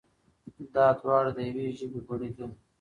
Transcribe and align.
دا 0.75 0.87
دواړه 0.99 1.31
د 1.37 1.39
يوې 1.47 1.65
ژبې 1.77 1.99
بڼې 2.07 2.29
دي. 2.35 2.45